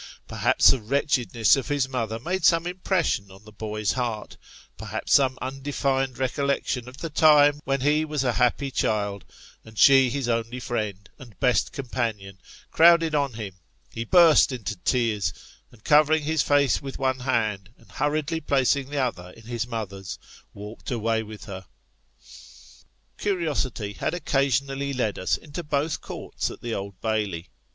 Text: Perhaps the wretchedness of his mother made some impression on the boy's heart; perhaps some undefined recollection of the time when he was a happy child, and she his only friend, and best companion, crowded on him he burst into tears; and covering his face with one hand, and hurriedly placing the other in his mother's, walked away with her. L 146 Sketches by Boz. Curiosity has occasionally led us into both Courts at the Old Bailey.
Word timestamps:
Perhaps 0.27 0.71
the 0.71 0.81
wretchedness 0.81 1.55
of 1.55 1.67
his 1.67 1.87
mother 1.87 2.17
made 2.17 2.43
some 2.43 2.65
impression 2.65 3.29
on 3.29 3.43
the 3.45 3.51
boy's 3.51 3.91
heart; 3.91 4.35
perhaps 4.75 5.13
some 5.13 5.37
undefined 5.43 6.17
recollection 6.17 6.89
of 6.89 6.97
the 6.97 7.09
time 7.11 7.59
when 7.65 7.81
he 7.81 8.03
was 8.03 8.23
a 8.23 8.33
happy 8.33 8.71
child, 8.71 9.23
and 9.63 9.77
she 9.77 10.09
his 10.09 10.27
only 10.27 10.59
friend, 10.59 11.07
and 11.19 11.39
best 11.39 11.71
companion, 11.71 12.39
crowded 12.71 13.13
on 13.13 13.33
him 13.33 13.53
he 13.91 14.03
burst 14.03 14.51
into 14.51 14.75
tears; 14.77 15.31
and 15.71 15.83
covering 15.83 16.23
his 16.23 16.41
face 16.41 16.81
with 16.81 16.97
one 16.97 17.19
hand, 17.19 17.69
and 17.77 17.91
hurriedly 17.91 18.39
placing 18.41 18.89
the 18.89 18.97
other 18.97 19.29
in 19.37 19.43
his 19.43 19.67
mother's, 19.67 20.17
walked 20.51 20.89
away 20.89 21.21
with 21.21 21.45
her. 21.45 21.63
L 23.23 23.27
146 23.33 23.97
Sketches 23.99 23.99
by 23.99 23.99
Boz. 23.99 23.99
Curiosity 23.99 23.99
has 23.99 24.13
occasionally 24.15 24.93
led 24.93 25.19
us 25.19 25.37
into 25.37 25.61
both 25.63 26.01
Courts 26.01 26.49
at 26.49 26.61
the 26.61 26.73
Old 26.73 26.99
Bailey. 27.01 27.49